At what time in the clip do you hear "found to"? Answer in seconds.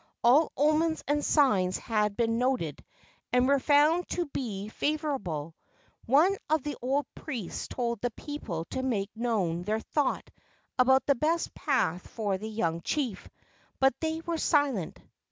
3.59-4.25